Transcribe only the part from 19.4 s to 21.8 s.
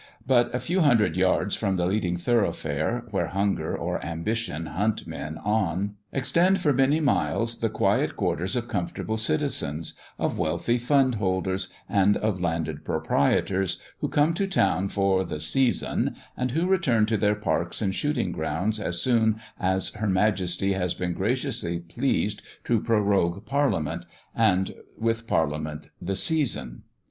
as her Majesty has been graciously